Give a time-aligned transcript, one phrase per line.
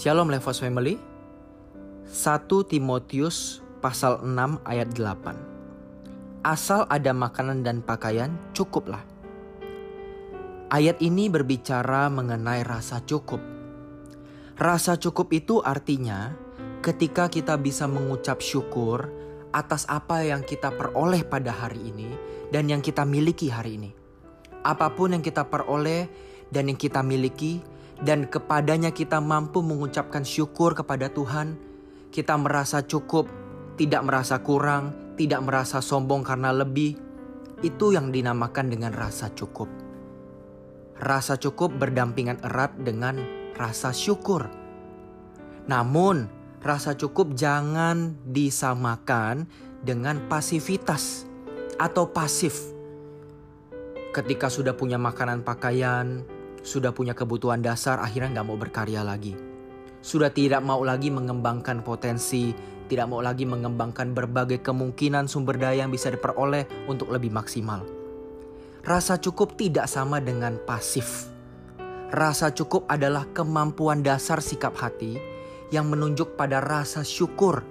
[0.00, 0.96] Shalom Levos Family.
[2.08, 4.32] 1 Timotius pasal 6
[4.64, 9.04] ayat 8 Asal ada makanan dan pakaian cukuplah.
[10.72, 13.44] Ayat ini berbicara mengenai rasa cukup.
[14.56, 16.32] Rasa cukup itu artinya
[16.80, 19.04] ketika kita bisa mengucap syukur
[19.52, 22.08] atas apa yang kita peroleh pada hari ini
[22.48, 23.92] dan yang kita miliki hari ini.
[24.64, 26.08] Apa pun yang kita peroleh
[26.48, 27.60] dan yang kita miliki,
[28.00, 31.56] dan kepadanya kita mampu mengucapkan syukur kepada Tuhan,
[32.08, 33.28] kita merasa cukup,
[33.76, 36.96] tidak merasa kurang, tidak merasa sombong karena lebih,
[37.60, 39.68] itu yang dinamakan dengan rasa cukup.
[41.00, 43.20] Rasa cukup berdampingan erat dengan
[43.56, 44.48] rasa syukur.
[45.68, 46.28] Namun,
[46.64, 49.44] rasa cukup jangan disamakan
[49.84, 51.28] dengan pasivitas
[51.76, 52.72] atau pasif.
[54.12, 56.24] Ketika sudah punya makanan pakaian,
[56.60, 59.36] sudah punya kebutuhan dasar akhirnya nggak mau berkarya lagi.
[60.00, 62.56] Sudah tidak mau lagi mengembangkan potensi,
[62.88, 67.84] tidak mau lagi mengembangkan berbagai kemungkinan sumber daya yang bisa diperoleh untuk lebih maksimal.
[68.80, 71.28] Rasa cukup tidak sama dengan pasif.
[72.10, 75.20] Rasa cukup adalah kemampuan dasar sikap hati
[75.70, 77.62] yang menunjuk pada rasa syukur.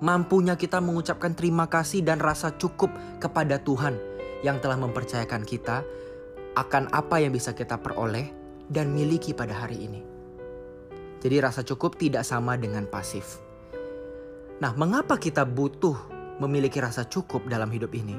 [0.00, 3.98] Mampunya kita mengucapkan terima kasih dan rasa cukup kepada Tuhan
[4.40, 5.84] yang telah mempercayakan kita
[6.54, 8.30] akan apa yang bisa kita peroleh
[8.70, 10.00] dan miliki pada hari ini.
[11.20, 13.40] Jadi rasa cukup tidak sama dengan pasif.
[14.60, 15.96] Nah, mengapa kita butuh
[16.38, 18.14] memiliki rasa cukup dalam hidup ini?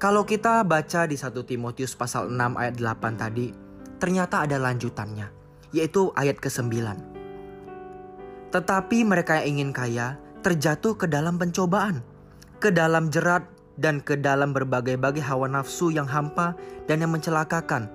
[0.00, 3.52] Kalau kita baca di 1 Timotius pasal 6 ayat 8 tadi,
[4.00, 5.28] ternyata ada lanjutannya,
[5.76, 6.72] yaitu ayat ke-9.
[8.48, 12.00] Tetapi mereka yang ingin kaya terjatuh ke dalam pencobaan,
[12.56, 13.44] ke dalam jerat
[13.80, 16.52] dan ke dalam berbagai-bagai hawa nafsu yang hampa
[16.84, 17.88] dan yang mencelakakan,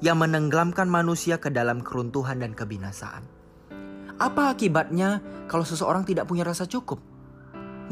[0.00, 3.28] yang menenggelamkan manusia ke dalam keruntuhan dan kebinasaan.
[4.16, 6.96] Apa akibatnya kalau seseorang tidak punya rasa cukup?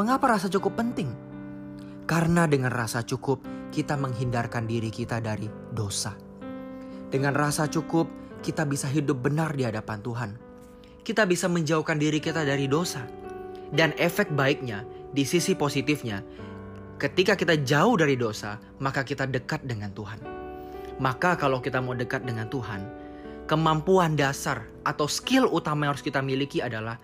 [0.00, 1.12] Mengapa rasa cukup penting?
[2.08, 5.46] Karena dengan rasa cukup, kita menghindarkan diri kita dari
[5.76, 6.16] dosa.
[7.12, 8.08] Dengan rasa cukup,
[8.40, 10.30] kita bisa hidup benar di hadapan Tuhan.
[11.04, 13.04] Kita bisa menjauhkan diri kita dari dosa.
[13.68, 16.24] Dan efek baiknya, di sisi positifnya,
[16.94, 20.22] Ketika kita jauh dari dosa, maka kita dekat dengan Tuhan.
[21.02, 22.86] Maka kalau kita mau dekat dengan Tuhan,
[23.50, 27.02] kemampuan dasar atau skill utama yang harus kita miliki adalah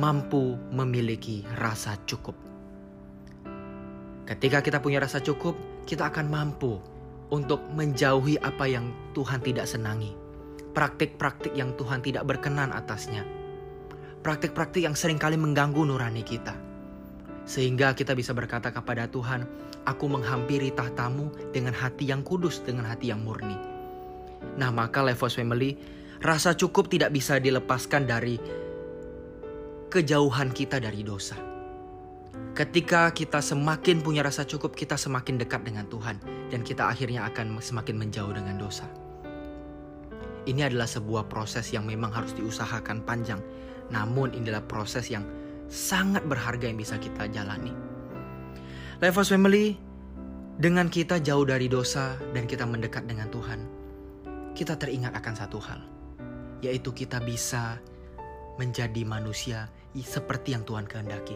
[0.00, 2.32] mampu memiliki rasa cukup.
[4.24, 6.80] Ketika kita punya rasa cukup, kita akan mampu
[7.28, 10.16] untuk menjauhi apa yang Tuhan tidak senangi.
[10.72, 13.28] Praktik-praktik yang Tuhan tidak berkenan atasnya.
[14.24, 16.71] Praktik-praktik yang sering kali mengganggu nurani kita
[17.44, 19.46] sehingga kita bisa berkata kepada Tuhan,
[19.86, 23.58] aku menghampiri tahtamu dengan hati yang kudus, dengan hati yang murni.
[24.58, 25.74] Nah maka Levos Family,
[26.22, 28.38] rasa cukup tidak bisa dilepaskan dari
[29.90, 31.36] kejauhan kita dari dosa.
[32.52, 36.20] Ketika kita semakin punya rasa cukup, kita semakin dekat dengan Tuhan,
[36.52, 38.84] dan kita akhirnya akan semakin menjauh dengan dosa.
[40.44, 43.40] Ini adalah sebuah proses yang memang harus diusahakan panjang,
[43.88, 45.24] namun inilah proses yang
[45.70, 47.74] sangat berharga yang bisa kita jalani.
[49.02, 49.74] Levos Family,
[50.62, 53.60] dengan kita jauh dari dosa dan kita mendekat dengan Tuhan,
[54.54, 55.80] kita teringat akan satu hal,
[56.62, 57.82] yaitu kita bisa
[58.60, 61.34] menjadi manusia seperti yang Tuhan kehendaki.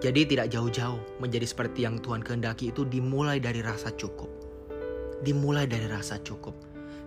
[0.00, 4.28] Jadi tidak jauh-jauh menjadi seperti yang Tuhan kehendaki itu dimulai dari rasa cukup.
[5.24, 6.52] Dimulai dari rasa cukup.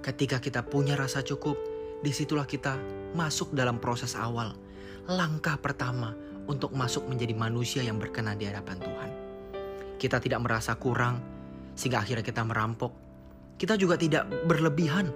[0.02, 1.58] Ketika kita punya rasa cukup,
[2.02, 2.78] di situlah kita
[3.18, 4.54] masuk dalam proses awal
[5.08, 6.12] langkah pertama
[6.52, 9.12] untuk masuk menjadi manusia yang berkenan di hadapan Tuhan.
[9.96, 11.24] Kita tidak merasa kurang
[11.80, 12.92] sehingga akhirnya kita merampok.
[13.56, 15.10] Kita juga tidak berlebihan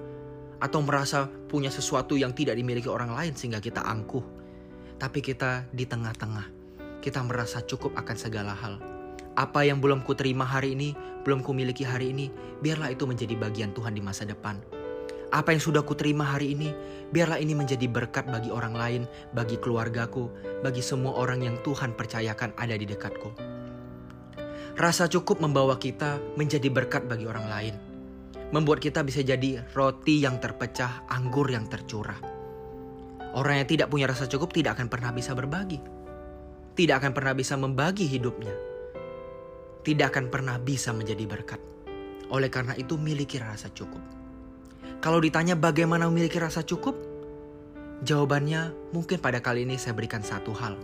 [0.63, 4.24] atau merasa punya sesuatu yang tidak dimiliki orang lain sehingga kita angkuh.
[4.96, 6.47] Tapi kita di tengah-tengah.
[7.03, 8.79] Kita merasa cukup akan segala hal.
[9.35, 10.96] Apa yang belum kuterima hari ini,
[11.28, 12.31] belum kumiliki hari ini,
[12.63, 14.81] biarlah itu menjadi bagian Tuhan di masa depan
[15.31, 16.75] apa yang sudah kuterima hari ini,
[17.16, 19.02] biarlah ini menjadi berkat bagi orang lain,
[19.32, 20.28] bagi keluargaku,
[20.59, 23.32] bagi semua orang yang Tuhan percayakan ada di dekatku.
[24.76, 27.76] Rasa cukup membawa kita menjadi berkat bagi orang lain.
[28.52, 32.20] Membuat kita bisa jadi roti yang terpecah, anggur yang tercurah.
[33.32, 35.79] Orang yang tidak punya rasa cukup tidak akan pernah bisa berbagi.
[36.76, 38.52] Tidak akan pernah bisa membagi hidupnya.
[39.88, 41.61] Tidak akan pernah bisa menjadi berkat.
[42.28, 44.21] Oleh karena itu miliki rasa cukup.
[45.02, 46.94] Kalau ditanya bagaimana memiliki rasa cukup,
[48.06, 50.78] jawabannya mungkin pada kali ini saya berikan satu hal,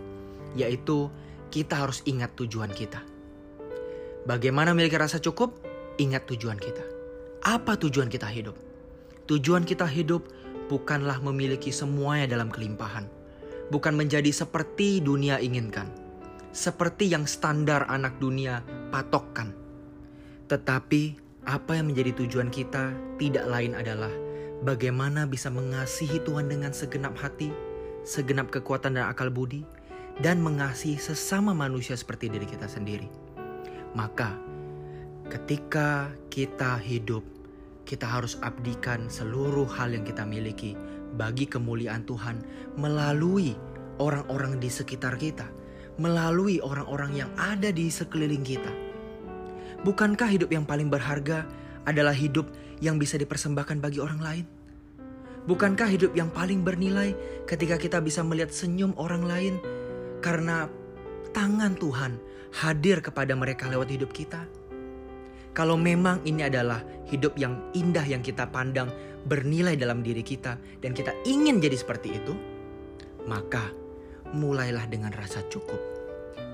[0.58, 1.06] yaitu
[1.54, 2.98] kita harus ingat tujuan kita.
[4.26, 5.54] Bagaimana memiliki rasa cukup?
[6.02, 6.82] Ingat tujuan kita.
[7.46, 8.58] Apa tujuan kita hidup?
[9.30, 10.26] Tujuan kita hidup
[10.66, 13.06] bukanlah memiliki semuanya dalam kelimpahan,
[13.70, 15.94] bukan menjadi seperti dunia inginkan,
[16.50, 19.54] seperti yang standar anak dunia patokkan.
[20.50, 24.12] Tetapi apa yang menjadi tujuan kita tidak lain adalah
[24.60, 27.48] bagaimana bisa mengasihi Tuhan dengan segenap hati,
[28.04, 29.64] segenap kekuatan dan akal budi,
[30.20, 33.08] dan mengasihi sesama manusia seperti diri kita sendiri.
[33.96, 34.36] Maka,
[35.32, 37.24] ketika kita hidup
[37.88, 40.76] kita harus abdikan seluruh hal yang kita miliki
[41.16, 42.44] bagi kemuliaan Tuhan
[42.76, 43.56] melalui
[43.96, 45.48] orang-orang di sekitar kita,
[45.96, 48.87] melalui orang-orang yang ada di sekeliling kita.
[49.86, 51.46] Bukankah hidup yang paling berharga
[51.86, 52.50] adalah hidup
[52.82, 54.44] yang bisa dipersembahkan bagi orang lain?
[55.46, 57.14] Bukankah hidup yang paling bernilai
[57.46, 59.54] ketika kita bisa melihat senyum orang lain
[60.18, 60.66] karena
[61.30, 62.18] tangan Tuhan
[62.58, 64.44] hadir kepada mereka lewat hidup kita?
[65.54, 68.90] Kalau memang ini adalah hidup yang indah yang kita pandang
[69.30, 72.34] bernilai dalam diri kita dan kita ingin jadi seperti itu,
[73.30, 73.70] maka
[74.34, 75.80] mulailah dengan rasa cukup.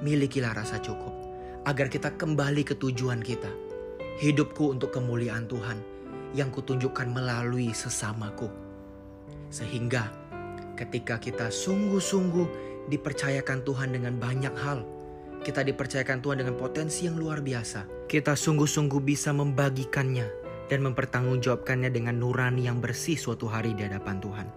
[0.04, 1.23] Milikilah rasa cukup
[1.64, 3.49] agar kita kembali ke tujuan kita.
[4.20, 5.81] Hidupku untuk kemuliaan Tuhan
[6.37, 8.52] yang kutunjukkan melalui sesamaku.
[9.49, 10.12] Sehingga
[10.76, 12.46] ketika kita sungguh-sungguh
[12.93, 14.84] dipercayakan Tuhan dengan banyak hal,
[15.40, 18.08] kita dipercayakan Tuhan dengan potensi yang luar biasa.
[18.08, 20.28] Kita sungguh-sungguh bisa membagikannya
[20.69, 24.49] dan mempertanggungjawabkannya dengan nurani yang bersih suatu hari di hadapan Tuhan.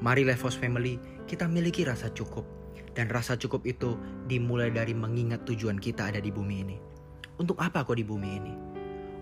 [0.00, 0.96] Mari Levos Family,
[1.28, 2.59] kita miliki rasa cukup.
[2.94, 3.94] Dan rasa cukup itu
[4.26, 6.76] dimulai dari mengingat tujuan kita ada di bumi ini.
[7.38, 8.54] Untuk apa kau di bumi ini?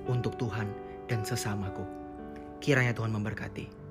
[0.09, 0.67] Untuk Tuhan
[1.07, 1.85] dan sesamaku.
[2.59, 3.88] Kiranya Tuhan memberkati.